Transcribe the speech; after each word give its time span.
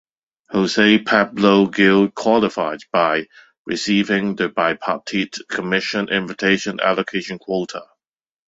Jose 0.49 0.97
Pablo 1.03 1.67
Gil 1.67 2.09
qualified 2.09 2.79
by 2.91 3.27
receiving 3.67 4.35
the 4.35 4.49
bipartite 4.49 5.37
commission 5.47 6.09
invitation 6.09 6.79
allocation 6.79 7.37
quota. 7.37 7.83